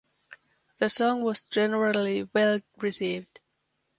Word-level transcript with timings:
The 0.79 0.89
song 0.89 1.21
was 1.21 1.43
generally 1.43 2.27
well 2.33 2.59
received. 2.79 3.39